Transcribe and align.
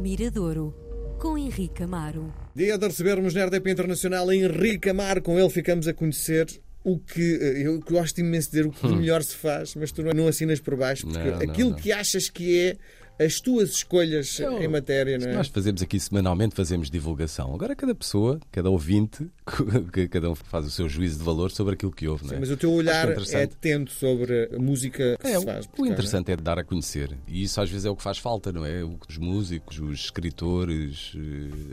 Miradouro, 0.00 0.74
com 1.18 1.36
Henrique 1.36 1.82
Amaro. 1.82 2.32
Dia 2.56 2.78
de 2.78 2.86
recebermos 2.86 3.34
na 3.34 3.44
RDP 3.44 3.70
Internacional 3.70 4.32
Henrique 4.32 4.88
Amaro. 4.88 5.20
Com 5.22 5.38
ele 5.38 5.50
ficamos 5.50 5.86
a 5.86 5.92
conhecer 5.92 6.46
o 6.82 6.98
que 6.98 7.38
eh, 7.40 7.66
eu 7.66 7.78
gosto 7.80 8.18
imenso 8.20 8.48
de 8.50 8.56
dizer 8.56 8.66
o 8.66 8.72
que 8.72 8.88
de 8.88 8.94
melhor 8.94 9.22
se 9.22 9.36
faz, 9.36 9.74
mas 9.74 9.92
tu 9.92 10.02
não, 10.02 10.26
assinas 10.26 10.58
por 10.60 10.76
baixo, 10.76 11.06
porque 11.06 11.18
Hum. 11.28 11.30
Não, 11.32 11.38
não, 11.38 11.50
aquilo 11.50 11.70
não. 11.70 11.76
que 11.76 11.92
achas 11.92 12.30
que 12.30 12.58
é 12.58 12.76
as 13.22 13.38
tuas 13.40 13.70
escolhas 13.72 14.40
em 14.40 14.66
matéria, 14.68 15.18
não 15.18 15.28
é? 15.28 15.34
Nós 15.34 15.48
fazemos 15.48 15.82
aqui 15.82 16.00
semanalmente, 16.00 16.54
fazemos 16.54 16.90
divulgação. 16.90 17.54
Agora 17.54 17.76
cada 17.76 17.94
pessoa, 17.94 18.40
cada 18.50 18.70
ouvinte, 18.70 19.28
que 19.92 20.08
cada 20.08 20.30
um 20.30 20.34
faz 20.34 20.64
o 20.66 20.70
seu 20.70 20.88
juízo 20.88 21.18
de 21.18 21.24
valor 21.24 21.50
sobre 21.50 21.74
aquilo 21.74 21.92
que 21.92 22.08
ouve, 22.08 22.22
não 22.24 22.30
Sim, 22.30 22.36
é? 22.36 22.40
mas 22.40 22.50
o 22.50 22.56
teu 22.56 22.72
olhar 22.72 23.08
é 23.08 23.12
interessante. 23.12 23.52
atento 23.54 23.92
sobre 23.92 24.48
a 24.54 24.58
música 24.58 25.16
que 25.20 25.26
É, 25.26 25.38
se 25.38 25.44
faz. 25.44 25.68
o 25.78 25.86
interessante 25.86 26.32
é 26.32 26.36
dar 26.36 26.58
a 26.58 26.64
conhecer. 26.64 27.16
E 27.28 27.42
isso 27.42 27.60
às 27.60 27.68
vezes 27.68 27.84
é 27.84 27.90
o 27.90 27.96
que 27.96 28.02
faz 28.02 28.16
falta, 28.18 28.50
não 28.52 28.64
é? 28.64 28.82
Os 28.84 29.18
músicos, 29.18 29.78
os 29.78 30.00
escritores, 30.04 31.12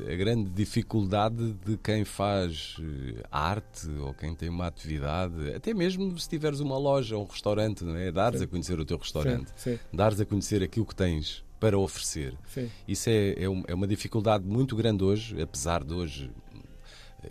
eh, 0.07 0.13
a 0.13 0.15
grande 0.15 0.49
dificuldade 0.49 1.53
de 1.65 1.77
quem 1.77 2.03
faz 2.03 2.75
eh, 2.79 3.23
arte 3.31 3.89
ou 4.01 4.13
quem 4.13 4.35
tem 4.35 4.49
uma 4.49 4.67
atividade, 4.67 5.53
até 5.55 5.73
mesmo 5.73 6.17
se 6.19 6.27
tiveres 6.27 6.59
uma 6.59 6.77
loja 6.77 7.15
ou 7.15 7.23
um 7.23 7.27
restaurante, 7.27 7.83
não 7.83 7.95
é? 7.95 8.11
Dares 8.11 8.41
a 8.41 8.47
conhecer 8.47 8.79
o 8.79 8.85
teu 8.85 8.97
restaurante, 8.97 9.49
Sim, 9.55 9.71
sim. 9.75 9.79
dares 9.93 10.19
a 10.19 10.25
conhecer 10.25 10.61
aquilo 10.61 10.85
que 10.85 10.95
tens 10.95 11.36
para 11.59 11.77
oferecer. 11.77 12.35
Sim. 12.47 12.69
Isso 12.87 13.09
é, 13.09 13.29
é, 13.29 13.43
é 13.67 13.73
uma 13.73 13.87
dificuldade 13.87 14.45
muito 14.45 14.75
grande 14.75 15.03
hoje, 15.03 15.41
apesar 15.41 15.83
de 15.83 15.93
hoje, 15.93 16.31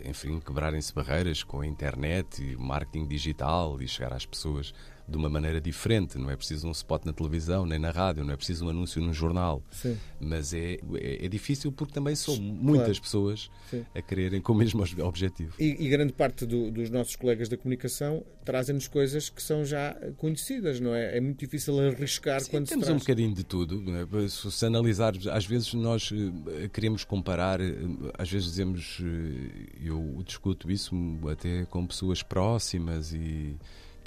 enfim, 0.03 0.39
quebrarem-se 0.39 0.93
barreiras 0.93 1.43
com 1.43 1.61
a 1.61 1.67
internet 1.67 2.43
e 2.43 2.55
o 2.55 2.61
marketing 2.61 3.07
digital 3.07 3.81
e 3.81 3.87
chegar 3.87 4.13
às 4.13 4.25
pessoas 4.25 4.73
de 5.07 5.15
uma 5.17 5.29
maneira 5.29 5.61
diferente. 5.61 6.17
Não 6.17 6.29
é 6.29 6.35
preciso 6.35 6.67
um 6.67 6.71
spot 6.71 7.05
na 7.05 7.13
televisão, 7.13 7.65
nem 7.65 7.79
na 7.79 7.91
rádio, 7.91 8.23
não 8.25 8.33
é 8.33 8.35
preciso 8.37 8.65
um 8.65 8.69
anúncio 8.69 9.01
num 9.01 9.13
jornal. 9.13 9.63
Sim. 9.71 9.97
Mas 10.19 10.53
é, 10.53 10.79
é, 10.95 11.25
é 11.25 11.27
difícil 11.29 11.71
porque 11.71 11.93
também 11.93 12.15
são 12.15 12.35
muitas 12.37 12.99
pessoas 12.99 13.49
Sim. 13.69 13.85
a 13.95 14.01
quererem 14.01 14.41
com 14.41 14.53
o 14.53 14.55
mesmo 14.55 14.81
ob- 14.83 14.99
objetivo. 15.01 15.53
E, 15.59 15.85
e 15.85 15.89
grande 15.89 16.11
parte 16.13 16.45
do- 16.45 16.69
dos 16.71 16.89
nossos 16.89 17.15
colegas 17.15 17.47
da 17.47 17.55
comunicação 17.57 18.23
trazem-nos 18.43 18.87
coisas 18.87 19.29
que 19.29 19.41
são 19.43 19.63
já 19.65 19.93
conhecidas, 20.17 20.79
não 20.79 20.93
é? 20.95 21.17
É 21.17 21.21
muito 21.21 21.39
difícil 21.39 21.79
arriscar 21.79 22.39
Sim, 22.41 22.51
quando 22.51 22.65
se 22.65 22.69
temos 22.71 22.85
traz. 22.85 22.95
um 22.95 22.99
bocadinho 22.99 23.33
de 23.33 23.43
tudo. 23.43 23.83
é? 23.95 24.27
Se 24.27 24.51
se 24.51 24.65
analisarmos, 24.65 25.27
às 25.27 25.45
vezes 25.45 25.73
nós 25.73 26.11
eh, 26.13 26.67
queremos 26.69 27.03
comparar, 27.03 27.59
eh, 27.61 27.75
às 28.17 28.29
vezes 28.29 28.47
dizemos, 28.49 28.99
eh, 29.01 29.69
eu 29.83 30.21
discuto 30.25 30.71
isso 30.71 30.95
até 31.29 31.65
com 31.65 31.85
pessoas 31.85 32.23
próximas 32.23 33.13
e 33.13 33.55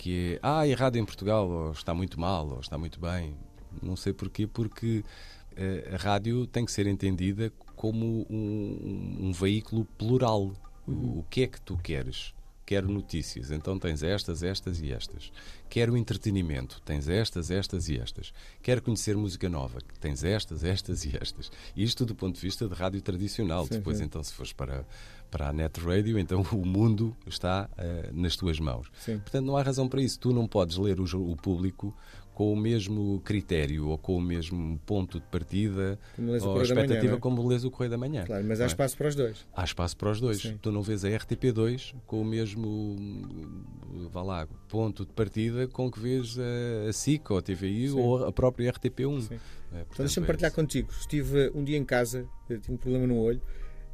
que 0.00 0.34
é, 0.36 0.38
ah, 0.42 0.60
a 0.62 0.74
rádio 0.74 0.98
em 1.00 1.04
Portugal 1.04 1.46
ou 1.48 1.72
está 1.72 1.92
muito 1.92 2.18
mal 2.18 2.48
ou 2.48 2.60
está 2.60 2.78
muito 2.78 2.98
bem. 2.98 3.34
Não 3.82 3.94
sei 3.96 4.12
porquê, 4.14 4.46
porque 4.46 5.04
eh, 5.56 5.90
a 5.92 5.96
rádio 5.96 6.46
tem 6.46 6.64
que 6.64 6.72
ser 6.72 6.86
entendida 6.86 7.52
como 7.76 8.26
um, 8.30 9.28
um 9.28 9.32
veículo 9.32 9.84
plural. 9.98 10.52
O- 10.88 11.18
O 11.20 11.24
que 11.30 11.42
é 11.42 11.46
que 11.46 11.60
tu 11.60 11.76
queres? 11.76 12.32
Quero 12.70 12.88
notícias, 12.88 13.50
então 13.50 13.76
tens 13.76 14.00
estas, 14.00 14.44
estas 14.44 14.80
e 14.80 14.92
estas. 14.92 15.32
Quero 15.68 15.96
entretenimento, 15.96 16.80
tens 16.84 17.08
estas, 17.08 17.50
estas 17.50 17.88
e 17.88 17.98
estas. 17.98 18.32
Quero 18.62 18.80
conhecer 18.80 19.16
música 19.16 19.48
nova, 19.48 19.80
tens 19.98 20.22
estas, 20.22 20.62
estas 20.62 21.04
e 21.04 21.18
estas. 21.20 21.50
Isto 21.76 22.06
do 22.06 22.14
ponto 22.14 22.36
de 22.36 22.40
vista 22.40 22.68
de 22.68 22.74
rádio 22.76 23.02
tradicional. 23.02 23.64
Sim, 23.64 23.70
Depois, 23.70 23.98
sim. 23.98 24.04
então, 24.04 24.22
se 24.22 24.32
fores 24.32 24.52
para, 24.52 24.86
para 25.32 25.48
a 25.48 25.52
net 25.52 25.80
radio, 25.80 26.16
então 26.16 26.46
o 26.52 26.64
mundo 26.64 27.16
está 27.26 27.68
eh, 27.76 28.10
nas 28.12 28.36
tuas 28.36 28.60
mãos. 28.60 28.86
Sim. 29.00 29.18
Portanto, 29.18 29.44
não 29.44 29.56
há 29.56 29.62
razão 29.64 29.88
para 29.88 30.00
isso. 30.00 30.20
Tu 30.20 30.32
não 30.32 30.46
podes 30.46 30.76
ler 30.76 31.00
o, 31.00 31.04
o 31.28 31.34
público 31.34 31.92
com 32.40 32.54
o 32.54 32.56
mesmo 32.56 33.20
critério 33.20 33.88
ou 33.88 33.98
com 33.98 34.16
o 34.16 34.20
mesmo 34.20 34.80
ponto 34.86 35.20
de 35.20 35.26
partida 35.26 35.98
ou 36.16 36.24
Manhã, 36.24 36.62
expectativa 36.62 37.08
não 37.08 37.18
é? 37.18 37.20
como 37.20 37.46
lês 37.46 37.66
o 37.66 37.70
Correio 37.70 37.90
da 37.90 37.98
Manhã. 37.98 38.24
Claro, 38.24 38.42
mas 38.46 38.62
há 38.62 38.64
é? 38.64 38.66
espaço 38.66 38.96
para 38.96 39.08
os 39.08 39.14
dois. 39.14 39.46
Há 39.54 39.62
espaço 39.62 39.94
para 39.94 40.10
os 40.10 40.22
dois. 40.22 40.40
Sim. 40.40 40.58
Tu 40.62 40.72
não 40.72 40.80
vês 40.80 41.04
a 41.04 41.10
RTP2 41.10 41.96
com 42.06 42.22
o 42.22 42.24
mesmo 42.24 42.96
vá 44.10 44.22
lá, 44.22 44.48
ponto 44.70 45.04
de 45.04 45.12
partida 45.12 45.68
com 45.68 45.90
que 45.90 46.00
vês 46.00 46.38
a, 46.38 46.88
a 46.88 46.92
SIC 46.94 47.30
ou 47.30 47.36
a 47.36 47.42
TVI 47.42 47.90
Sim. 47.90 48.00
ou 48.00 48.24
a 48.24 48.32
própria 48.32 48.72
RTP1. 48.72 49.20
Sim. 49.20 49.34
É, 49.74 49.80
Então 49.82 50.06
deixa-me 50.06 50.24
é 50.24 50.26
partilhar 50.26 50.52
contigo. 50.52 50.90
Estive 50.98 51.50
um 51.54 51.62
dia 51.62 51.76
em 51.76 51.84
casa, 51.84 52.26
eh, 52.48 52.56
tinha 52.56 52.74
um 52.74 52.78
problema 52.78 53.06
no 53.06 53.18
olho 53.18 53.42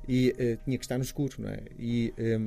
e 0.06 0.32
eh, 0.38 0.56
tinha 0.64 0.78
que 0.78 0.84
estar 0.84 0.98
no 0.98 1.02
escuro, 1.02 1.34
não 1.40 1.48
é? 1.48 1.64
E 1.76 2.14
eh, 2.16 2.38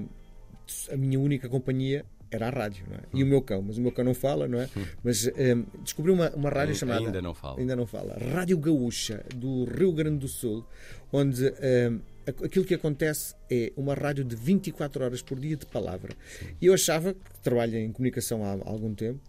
a 0.93 0.95
minha 0.95 1.19
única 1.19 1.49
companhia 1.49 2.05
era 2.31 2.47
a 2.47 2.49
rádio, 2.49 2.85
não 2.89 2.95
é? 2.95 2.99
E 3.13 3.23
o 3.23 3.25
meu 3.25 3.41
cão, 3.41 3.61
mas 3.61 3.77
o 3.77 3.81
meu 3.81 3.91
cão 3.91 4.05
não 4.05 4.13
fala, 4.13 4.47
não 4.47 4.59
é? 4.61 4.69
Mas 5.03 5.25
eh, 5.27 5.55
descobri 5.83 6.11
uma, 6.11 6.29
uma 6.31 6.49
rádio 6.49 6.69
Ainda- 6.73 6.79
chamada. 6.79 7.05
ainda 7.05 7.21
não 7.21 7.33
fala. 7.33 7.59
Ainda 7.59 7.75
não 7.75 7.85
fala. 7.87 8.17
Rádio 8.33 8.57
Gaúcha, 8.57 9.25
do 9.35 9.65
Rio 9.65 9.91
Grande 9.91 10.17
do 10.19 10.27
Sul, 10.27 10.65
onde 11.11 11.47
eh, 11.59 11.91
aqu- 12.27 12.45
aquilo 12.45 12.65
que 12.65 12.75
acontece 12.75 13.33
é 13.49 13.71
uma 13.75 13.93
rádio 13.95 14.23
de 14.23 14.35
24 14.35 15.03
horas 15.03 15.21
por 15.21 15.39
dia 15.39 15.57
de 15.57 15.65
palavra. 15.65 16.13
E 16.61 16.67
eu 16.67 16.73
achava, 16.73 17.13
que 17.13 17.39
trabalho 17.41 17.75
em 17.77 17.91
comunicação 17.91 18.43
há 18.45 18.51
algum 18.69 18.93
tempo, 18.93 19.19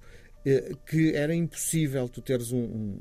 eh, 0.44 0.72
que 0.86 1.14
era 1.14 1.34
impossível 1.34 2.08
tu 2.08 2.20
teres 2.20 2.52
um, 2.52 2.58
um, 2.62 2.98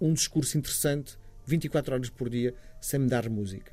um 0.00 0.12
discurso 0.12 0.58
interessante 0.58 1.16
24 1.46 1.94
horas 1.94 2.10
por 2.10 2.28
dia 2.28 2.52
sem 2.80 2.98
me 3.00 3.08
dar 3.08 3.28
música. 3.30 3.72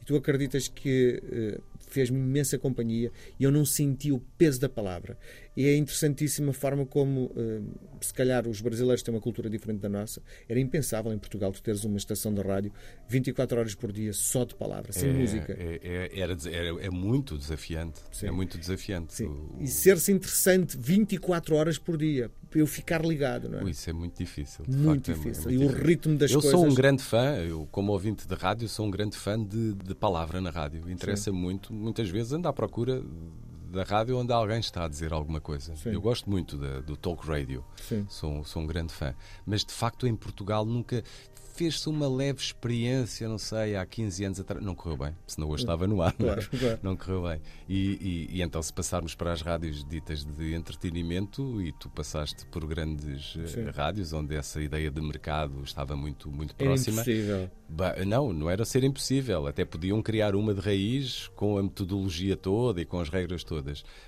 E 0.00 0.04
tu 0.04 0.14
acreditas 0.16 0.68
que 0.68 1.20
eh, 1.30 1.60
fez-me 1.88 2.18
imensa 2.18 2.58
companhia 2.58 3.10
e 3.38 3.44
eu 3.44 3.50
não 3.50 3.64
senti 3.64 4.12
o 4.12 4.18
peso 4.36 4.60
da 4.60 4.68
palavra. 4.68 5.18
E 5.58 5.66
é 5.66 5.76
interessantíssima 5.76 6.50
a 6.50 6.52
forma 6.54 6.86
como, 6.86 7.32
eh, 7.36 7.60
se 8.00 8.14
calhar, 8.14 8.46
os 8.46 8.60
brasileiros 8.60 9.02
têm 9.02 9.12
uma 9.12 9.20
cultura 9.20 9.50
diferente 9.50 9.80
da 9.80 9.88
nossa. 9.88 10.22
Era 10.48 10.60
impensável 10.60 11.12
em 11.12 11.18
Portugal 11.18 11.50
tu 11.50 11.60
teres 11.60 11.82
uma 11.82 11.96
estação 11.96 12.32
de 12.32 12.40
rádio 12.42 12.72
24 13.08 13.58
horas 13.58 13.74
por 13.74 13.90
dia 13.90 14.12
só 14.12 14.44
de 14.44 14.54
palavra, 14.54 14.92
sem 14.92 15.10
é, 15.10 15.12
música. 15.12 15.52
É, 15.58 15.80
é- 16.12 16.20
era, 16.20 16.36
é 16.80 16.90
muito 16.90 17.36
desafiante. 17.36 17.98
Sim. 18.12 18.28
É 18.28 18.30
muito 18.30 18.56
desafiante. 18.56 19.12
Sim. 19.12 19.26
O- 19.26 19.56
E 19.60 19.66
ser-se 19.66 20.12
interessante 20.12 20.76
24 20.80 21.56
horas 21.56 21.76
por 21.76 21.96
dia, 21.98 22.30
eu 22.54 22.64
ficar 22.64 23.04
ligado, 23.04 23.48
não 23.48 23.58
é? 23.58 23.64
o- 23.64 23.68
Isso 23.68 23.90
é 23.90 23.92
muito 23.92 24.16
difícil. 24.16 24.64
Muito 24.68 24.84
facto, 24.84 25.08
é- 25.08 25.10
é 25.10 25.14
difícil. 25.16 25.42
muito 25.50 25.54
e 25.54 25.56
o 25.56 25.68
difícil. 25.70 25.86
ritmo 25.88 26.16
das 26.18 26.30
eu 26.30 26.40
coisas. 26.40 26.56
sou 26.60 26.68
um 26.70 26.72
grande 26.74 27.02
fã, 27.02 27.34
eu, 27.38 27.66
como 27.72 27.90
ouvinte 27.90 28.28
de 28.28 28.34
rádio, 28.36 28.68
sou 28.68 28.86
um 28.86 28.90
grande 28.92 29.16
fã 29.16 29.36
de, 29.42 29.74
de 29.74 29.94
palavra 29.96 30.40
na 30.40 30.50
rádio. 30.50 30.88
Interessa 30.88 31.32
muito, 31.32 31.74
muitas 31.74 32.08
vezes 32.08 32.32
ando 32.32 32.46
à 32.46 32.52
procura 32.52 33.02
da 33.70 33.82
rádio 33.82 34.16
onde 34.18 34.32
alguém 34.32 34.58
está 34.60 34.84
a 34.84 34.88
dizer 34.88 35.12
alguma 35.12 35.40
coisa. 35.40 35.74
Sim. 35.76 35.90
Eu 35.90 36.00
gosto 36.00 36.28
muito 36.30 36.56
da- 36.56 36.80
do 36.80 36.96
talk 36.96 37.26
radio, 37.26 37.64
Sim. 37.76 38.06
sou, 38.08 38.44
sou 38.44 38.62
um 38.62 38.66
grande 38.66 38.92
fã. 38.92 39.14
Mas 39.46 39.64
de 39.64 39.72
facto 39.72 40.06
em 40.06 40.14
Portugal 40.16 40.64
nunca 40.64 41.02
fez-se 41.54 41.88
uma 41.88 42.08
leve 42.08 42.38
experiência, 42.40 43.28
não 43.28 43.36
sei, 43.36 43.74
há 43.74 43.84
15 43.84 44.24
anos 44.24 44.38
atrás. 44.38 44.64
Não 44.64 44.76
correu 44.76 44.96
bem, 44.96 45.16
senão 45.26 45.48
hoje 45.48 45.64
estava 45.64 45.88
no 45.88 46.00
ar. 46.00 46.14
não 46.16 46.28
é? 46.28 46.34
Claro, 46.36 46.50
claro. 46.56 46.78
Não 46.84 46.96
correu 46.96 47.22
bem. 47.24 47.40
E, 47.68 48.28
e- 48.30 48.36
e 48.36 48.42
então, 48.42 48.62
se 48.62 48.72
passarmos 48.72 49.16
para 49.16 49.32
as 49.32 49.42
rádios 49.42 49.84
ditas 49.84 50.24
de 50.24 50.54
entretenimento, 50.54 51.60
e 51.60 51.72
tu 51.72 51.88
passaste 51.90 52.46
por 52.46 52.64
grandes 52.64 53.34
eh, 53.36 53.46
Sim. 53.48 53.64
rádios 53.70 54.12
onde 54.12 54.36
essa 54.36 54.60
ideia 54.62 54.88
de 54.88 55.00
mercado 55.00 55.60
estava 55.64 55.96
muito, 55.96 56.30
muito 56.30 56.54
Era 56.56 56.68
próxima. 56.70 57.02
impossível. 57.02 57.50
Não, 58.06 58.32
não 58.32 58.48
era 58.48 58.64
ser 58.64 58.84
impossível. 58.84 59.46
Até 59.46 59.64
podiam 59.64 60.00
criar 60.00 60.34
uma 60.36 60.54
de 60.54 60.60
raiz 60.60 61.28
com 61.34 61.58
a 61.58 61.62
metodologia 61.62 62.36
toda 62.36 62.80
e 62.80 62.84
com 62.84 63.00
as 63.00 63.08
regras 63.08 63.42
todas. 63.44 63.57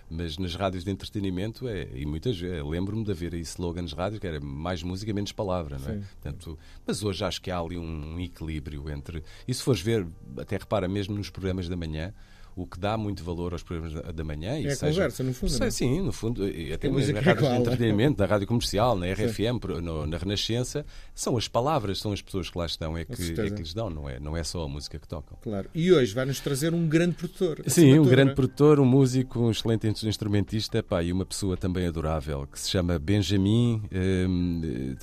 Mas 0.08 0.38
nas 0.38 0.54
rádios 0.54 0.84
de 0.84 0.90
entretenimento, 0.90 1.68
é, 1.68 1.88
e 1.94 2.06
muitas 2.06 2.38
vezes, 2.38 2.64
lembro-me 2.64 3.04
de 3.04 3.10
haver 3.10 3.34
aí 3.34 3.40
slogans 3.40 3.92
rádio 3.92 4.20
que 4.20 4.26
era 4.26 4.40
mais 4.40 4.82
música, 4.82 5.12
menos 5.12 5.32
palavra, 5.32 5.78
não 5.78 5.88
é? 5.88 5.94
Sim. 5.94 6.04
Portanto, 6.20 6.58
mas 6.86 7.02
hoje 7.02 7.24
acho 7.24 7.40
que 7.40 7.50
há 7.50 7.58
ali 7.58 7.78
um, 7.78 8.18
equilíbrio 8.20 8.90
entre. 8.90 9.22
E 9.46 9.54
se 9.54 9.62
fores 9.62 9.80
ver, 9.80 10.06
até 10.36 10.56
repara, 10.56 10.88
mesmo 10.88 11.14
nos 11.14 11.30
programas 11.30 11.68
da 11.68 11.76
manhã. 11.76 12.12
O 12.56 12.66
que 12.66 12.78
dá 12.78 12.96
muito 12.96 13.22
valor 13.24 13.52
aos 13.52 13.62
programas 13.62 13.94
da- 14.14 14.24
manhã 14.24 14.58
e 14.58 14.66
É 14.66 14.72
a 14.72 14.76
seja- 14.76 14.92
conversa, 14.92 15.22
no 15.22 15.32
fundo, 15.32 15.50
Sei, 15.50 15.60
não 15.60 15.66
é? 15.66 15.70
Sim, 15.70 16.00
no 16.02 16.12
fundo, 16.12 16.48
e 16.48 16.72
até 16.72 16.88
A 16.88 16.90
mesmo 16.90 17.00
música 17.00 17.20
na 17.20 17.30
é 17.30 17.34
rádio 17.34 17.48
de 17.48 17.54
entretenimento, 17.56 18.18
na 18.20 18.26
rádio 18.26 18.46
comercial, 18.46 18.96
na 18.96 19.06
RFM, 19.06 19.58
no- 19.82 20.06
na 20.06 20.16
Renascença, 20.18 20.84
são 21.14 21.36
as 21.36 21.48
palavras, 21.48 21.98
são 21.98 22.12
as 22.12 22.20
pessoas 22.20 22.50
que 22.50 22.58
lá 22.58 22.66
estão, 22.66 22.96
é 22.98 23.04
que, 23.04 23.12
é 23.12 23.50
que 23.50 23.62
lhes 23.62 23.72
dão, 23.74 23.88
não 23.90 24.08
é, 24.08 24.20
não 24.20 24.36
é 24.36 24.44
só 24.44 24.64
a 24.64 24.68
música 24.68 24.98
que 24.98 25.08
tocam. 25.08 25.38
Claro. 25.42 25.68
E 25.74 25.90
hoje 25.92 26.14
vai-nos 26.14 26.38
trazer 26.40 26.74
um 26.74 26.86
grande 26.86 27.14
produtor. 27.14 27.62
Sim, 27.66 27.98
um 27.98 28.04
grande 28.04 28.32
é? 28.32 28.34
produtor, 28.34 28.78
um 28.80 28.84
músico, 28.84 29.40
um 29.40 29.50
excelente 29.50 29.86
instrumentista 30.06 30.82
pá, 30.82 31.02
e 31.02 31.12
uma 31.12 31.24
pessoa 31.24 31.56
também 31.56 31.86
adorável 31.86 32.46
que 32.46 32.58
se 32.60 32.68
chama 32.70 32.98
Benjamin. 32.98 33.82
hum, 33.92 34.94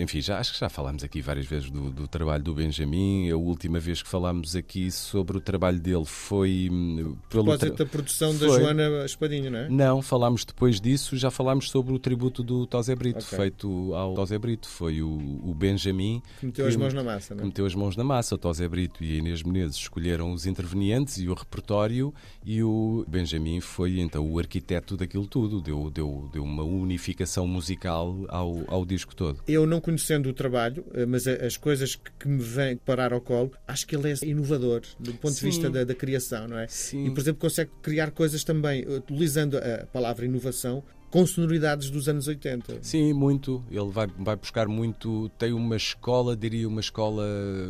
enfim, 0.00 0.20
já, 0.20 0.38
acho 0.38 0.52
que 0.52 0.58
já 0.60 0.68
falámos 0.68 1.02
aqui 1.04 1.20
várias 1.20 1.46
vezes 1.46 1.70
do, 1.70 1.90
do 1.90 2.06
trabalho 2.08 2.42
do 2.42 2.54
Benjamin. 2.54 3.30
A 3.30 3.36
última 3.36 3.78
vez 3.78 4.02
que 4.02 4.08
falámos 4.08 4.54
aqui 4.56 4.90
sobre 4.90 5.36
o 5.36 5.40
trabalho 5.40 5.78
dele 5.80 6.04
foi 6.04 6.68
hum, 6.70 6.89
Um, 6.98 7.16
pelo 7.28 7.44
propósito 7.44 7.76
da 7.76 7.86
produção 7.86 8.32
da 8.36 8.46
Foi. 8.46 8.60
Joana 8.60 9.04
Espadinho, 9.04 9.50
não 9.50 9.58
é? 9.58 9.68
Não, 9.68 10.02
falámos 10.02 10.44
depois 10.44 10.80
disso, 10.80 11.16
já 11.16 11.30
falámos 11.30 11.70
sobre 11.70 11.92
o 11.92 11.98
tributo 11.98 12.42
do 12.42 12.66
Tosé 12.66 12.94
Brito, 12.94 13.18
Ok. 13.24 13.38
feito 13.38 13.94
ao 13.94 14.14
Tosé 14.14 14.38
Brito. 14.38 14.68
Foi 14.68 15.02
o, 15.02 15.08
o 15.44 15.54
Benjamin 15.54 16.22
Que 16.40 16.46
meteu 16.46 16.64
que 16.64 16.68
as 16.70 16.76
mãos 16.76 16.94
na 16.94 17.02
massa, 17.02 17.34
não 17.34 17.42
é? 17.42 17.46
meteu 17.46 17.66
as 17.66 17.74
mãos 17.74 17.96
na 17.96 18.04
massa. 18.04 18.34
O 18.34 18.38
Tosé 18.38 18.68
Brito 18.68 19.02
e 19.04 19.12
a 19.12 19.16
Inês 19.18 19.42
Menezes 19.42 19.76
escolheram 19.76 20.32
os 20.32 20.46
intervenientes 20.46 21.18
e 21.18 21.28
o 21.28 21.34
repertório 21.34 22.12
e 22.44 22.62
o 22.62 23.04
Benjamin 23.08 23.60
foi 23.60 24.00
então 24.00 24.30
o 24.30 24.38
arquiteto 24.38 24.96
daquilo 24.96 25.26
tudo, 25.26 25.60
deu, 25.60 25.90
deu, 25.90 26.28
deu 26.32 26.42
uma 26.42 26.62
unificação 26.64 27.46
musical 27.46 28.16
ao, 28.28 28.64
ao 28.68 28.84
disco 28.84 29.14
todo. 29.14 29.40
Eu 29.46 29.66
não 29.66 29.80
conhecendo 29.80 30.28
o 30.28 30.32
trabalho, 30.32 30.84
eh, 30.94 31.06
mas 31.06 31.26
as 31.26 31.56
coisas 31.56 31.96
que 32.18 32.28
me 32.28 32.42
vêm 32.42 32.76
parar 32.76 33.12
ao 33.12 33.20
colo, 33.20 33.52
acho 33.66 33.86
que 33.86 33.94
ele 33.96 34.10
é 34.10 34.14
inovador 34.24 34.82
do 34.98 35.12
ponto 35.14 35.34
de 35.34 35.40
Sim. 35.40 35.46
vista 35.46 35.70
da, 35.70 35.84
da 35.84 35.94
criação, 35.94 36.48
não 36.48 36.58
é? 36.58 36.66
Sim. 36.68 36.79
E, 36.92 37.10
por 37.10 37.20
exemplo, 37.20 37.40
consegue 37.40 37.70
criar 37.82 38.10
coisas 38.10 38.44
também, 38.44 38.86
utilizando 38.86 39.58
a 39.58 39.86
palavra 39.86 40.24
inovação, 40.24 40.82
com 41.10 41.26
sonoridades 41.26 41.90
dos 41.90 42.08
anos 42.08 42.28
80. 42.28 42.78
Sim, 42.82 43.12
muito. 43.12 43.64
Ele 43.70 43.90
vai, 43.90 44.06
vai 44.18 44.36
buscar 44.36 44.68
muito. 44.68 45.28
Tem 45.38 45.52
uma 45.52 45.76
escola, 45.76 46.36
diria 46.36 46.68
uma 46.68 46.80
escola. 46.80 47.24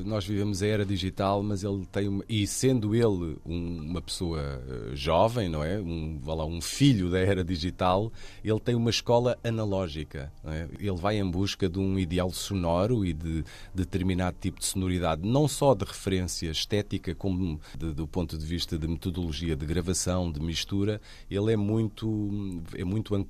Nós 0.05 0.25
vivemos 0.27 0.63
a 0.63 0.67
era 0.67 0.85
digital, 0.85 1.43
mas 1.43 1.65
ele 1.65 1.87
tem 1.91 2.09
uma. 2.09 2.25
E 2.29 2.47
sendo 2.47 2.95
ele 2.95 3.37
um- 3.47 3.81
uma 3.91 4.03
pessoa 4.03 4.41
eh, 4.41 4.91
jovem, 4.95 5.49
não 5.49 5.65
é? 5.65 5.81
Um, 5.81 6.21
lá, 6.25 6.45
um 6.45 6.61
filho 6.61 7.11
da 7.11 7.19
era 7.19 7.43
digital, 7.43 8.13
ele 8.45 8.61
tem 8.61 8.75
uma 8.75 8.91
escola 8.91 9.39
analógica. 9.43 10.33
é? 10.45 10.69
Ele 10.79 10.97
vai 10.97 11.19
em 11.19 11.31
busca 11.31 11.69
de 11.69 11.79
um 11.79 11.99
ideal 11.99 12.31
sonoro 12.31 13.05
e 13.05 13.13
de 13.13 13.43
determinado 13.75 14.37
tipo 14.41 14.59
de 14.61 14.67
sonoridade, 14.67 15.27
não 15.27 15.49
só 15.49 15.75
de 15.75 15.85
referência 15.85 16.51
estética, 16.51 17.15
como 17.15 17.61
de- 17.79 17.93
do 17.93 18.07
ponto 18.07 18.37
de 18.37 18.45
vista 18.45 18.79
de 18.79 18.87
metodologia 18.87 19.57
de 19.57 19.65
gravação, 19.65 20.31
de 20.31 20.41
mistura. 20.41 21.01
Ele 21.31 21.53
é 21.53 21.57
muito, 21.57 22.63
é 22.75 22.85
muito 22.85 23.15
ancorado, 23.15 23.30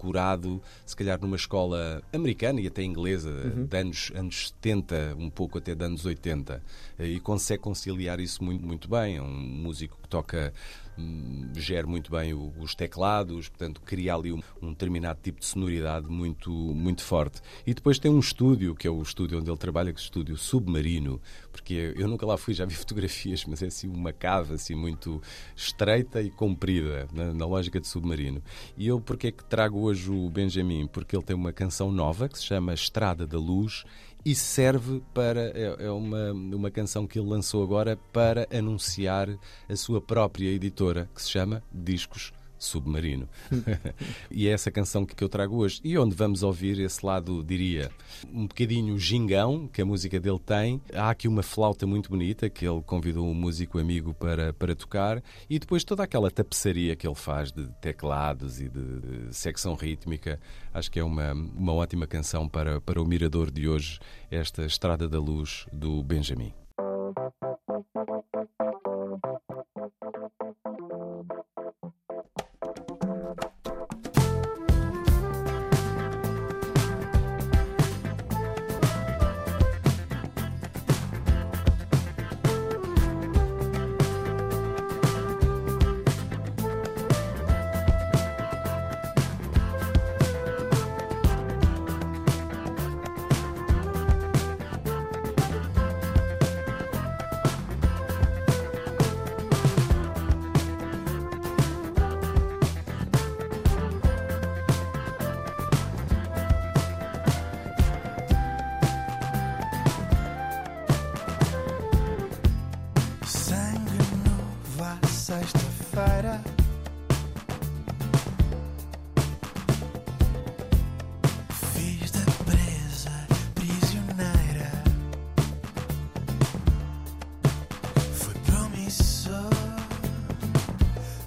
se 0.87 0.97
calhar, 0.97 1.21
numa 1.21 1.37
escola 1.37 2.03
americana 2.13 2.61
e 2.61 2.67
até 2.67 2.83
inglesa, 2.83 3.31
de 3.69 3.77
anos, 3.77 4.13
anos 4.15 4.49
70, 4.49 5.17
um 5.19 5.31
pouco 5.31 5.59
até 5.59 5.75
de 5.75 5.85
anos 5.85 6.05
80, 6.05 6.63
eh, 6.99 7.07
e 7.07 7.21
consegue 7.21 7.63
conciliar 7.63 8.21
isso 8.21 8.43
muito, 8.43 8.67
muito 8.67 8.89
bem. 8.89 9.17
É 9.17 9.23
um 9.23 9.31
músico 9.31 9.99
que 10.03 10.09
toca 10.09 10.53
hum, 11.01 11.51
gera 11.55 11.87
muito 11.87 12.11
bem 12.11 12.35
os 12.35 12.75
teclados, 12.75 13.49
portanto, 13.49 13.81
cria 13.81 14.15
ali 14.15 14.33
um, 14.33 14.71
determinado 14.71 15.19
tipo 15.23 15.41
de 15.41 15.47
sonoridade 15.47 16.09
muito, 16.09 16.51
muito 16.51 17.03
forte. 17.03 17.41
E 17.67 17.75
depois 17.75 17.99
tem 17.99 18.11
um 18.11 18.19
estúdio, 18.19 18.75
que 18.75 18.87
é 18.87 18.91
o 18.91 19.01
estúdio 19.01 19.39
onde 19.39 19.51
ele 19.51 19.59
trabalha, 19.59 19.93
que 19.93 19.99
é 19.99 20.03
o 20.03 20.05
estúdio 20.05 20.37
submarino, 20.37 21.21
porque 21.51 21.95
eu 21.97 22.09
nunca 22.09 22.27
lá 22.27 22.37
fui, 22.37 22.55
já 22.55 22.65
vi 22.65 22.75
fotografias, 22.77 23.45
mas 23.45 23.63
é 23.63 23.67
assim 23.67 23.89
uma 23.89 24.13
cave 24.13 24.55
assim 24.55 24.75
muito 24.75 25.23
estreita 25.57 26.21
e 26.23 26.31
comprida, 26.31 27.09
na, 27.13 27.33
na 27.33 27.47
lógica 27.47 27.81
de 27.81 27.89
submarino. 27.89 28.43
E 28.77 28.87
eu, 28.87 29.01
porque 29.01 29.29
é 29.29 29.33
que 29.33 29.45
trago 29.45 29.81
hoje 29.81 30.11
o 30.11 30.29
Benjamin? 30.29 30.87
Porque 30.87 31.17
ele 31.17 31.25
tem 31.25 31.37
uma 31.37 31.53
canção 31.53 31.91
nova 31.91 32.29
que 32.29 32.39
se 32.39 32.45
chama 32.45 32.75
Estrada 32.75 33.27
da 33.27 33.39
Luz 33.39 33.85
e 34.25 34.35
serve 34.35 35.03
para. 35.15 35.41
É, 35.57 35.87
é 35.87 35.91
uma, 35.91 36.33
uma 36.33 36.71
canção 36.71 37.07
que 37.07 37.19
ele 37.19 37.29
lançou 37.29 37.63
agora 37.63 37.97
para 38.13 38.47
anunciar 38.53 39.29
a 39.69 39.77
sua 39.77 40.01
própria 40.01 40.49
editora, 40.49 41.09
que 41.15 41.23
se 41.23 41.31
chama 41.31 41.63
Discos 41.73 42.33
Submarino. 42.61 43.27
e 44.31 44.47
é 44.47 44.53
essa 44.53 44.71
canção 44.71 45.07
que 45.07 45.25
eu 45.25 45.29
trago 45.29 45.57
hoje. 45.57 45.81
E 45.83 45.97
onde 45.99 46.15
vamos 46.15 46.43
ouvir 46.43 46.79
esse 46.79 47.05
lado, 47.05 47.43
diria, 47.43 47.91
um 48.33 48.47
bocadinho 48.47 48.99
gingão 48.99 49.67
que 49.67 49.81
a 49.81 49.87
música 49.87 50.21
dele 50.21 50.39
tem. 50.39 50.81
Há 50.93 51.11
aqui 51.11 51.27
uma 51.27 51.43
flauta 51.43 51.87
muito 51.87 52.11
bonita 52.11 52.51
que 52.51 52.67
ele 52.67 52.83
convidou 52.83 53.27
um 53.27 53.35
músico 53.35 53.79
amigo 53.79 54.13
para, 54.13 54.53
para 54.53 54.77
tocar. 54.77 55.23
E 55.49 55.59
depois 55.59 55.83
toda 55.83 56.05
aquela 56.05 56.31
tapeçaria 56.31 56.95
que 56.95 57.09
ele 57.09 57.15
faz 57.15 57.51
de 57.51 57.67
teclados 57.81 58.61
e 58.61 58.69
de, 58.69 59.01
de 59.01 59.35
secção 59.35 59.75
rítmica. 59.75 60.39
Acho 60.73 60.91
que 60.91 61.01
é 61.01 61.05
uma, 61.05 61.33
uma 61.33 61.73
ótima 61.73 62.07
canção 62.07 62.47
para, 62.47 62.81
para 62.81 63.01
o 63.01 63.07
Mirador 63.07 63.51
de 63.51 63.67
hoje, 63.67 63.99
esta 64.31 64.67
Estrada 64.67 65.09
da 65.09 65.19
Luz 65.19 65.67
do 65.73 66.03
Benjamin. 66.03 66.60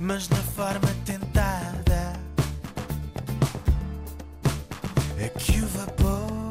Mas 0.03 0.27
na 0.27 0.35
forma 0.35 0.89
tentada 1.05 2.13
é 5.17 5.29
que 5.29 5.61
o 5.61 5.67
vapor 5.67 6.49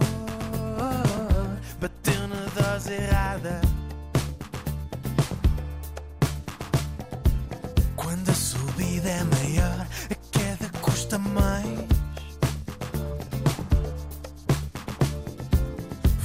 bateu 1.79 2.29
na 2.29 2.47
dose 2.57 2.95
errada. 2.95 3.61
Quando 7.95 8.31
a 8.31 8.35
subida 8.35 9.11
é 9.11 9.25
maior, 9.25 9.87
a 10.11 10.15
queda 10.31 10.71
custa 10.81 11.19
mais. 11.19 11.67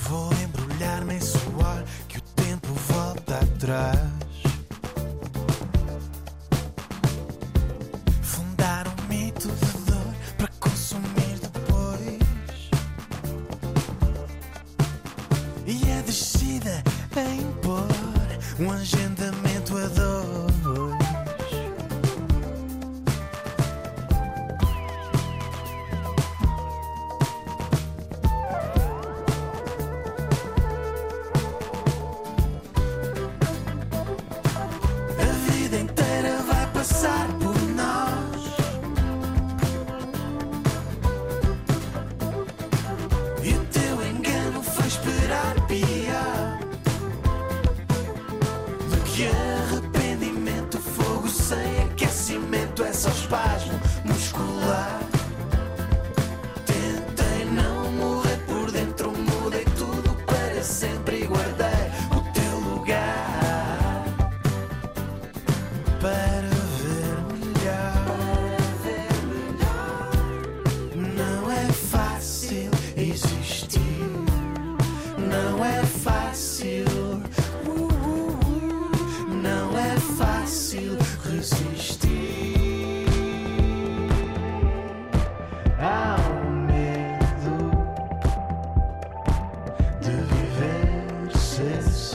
Vou 0.07 0.31
embrulhar-me 0.33 1.15
em 1.15 1.21
suor, 1.21 1.83
que 2.07 2.19
o 2.19 2.21
tempo 2.21 2.73
volta 2.73 3.39
atrás. 3.39 4.16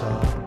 Só 0.02 0.41